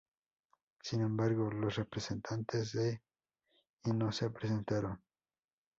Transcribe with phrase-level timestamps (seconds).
[0.81, 3.03] Sin embargo, los representantes de
[3.83, 4.99] y no se presentaron.